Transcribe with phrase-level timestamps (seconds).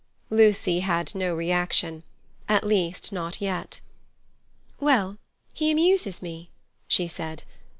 [0.31, 3.79] Lucy had no reaction—at least, not yet.
[4.79, 5.19] "Well,
[5.53, 6.49] he amuses me,"
[6.87, 7.43] she said.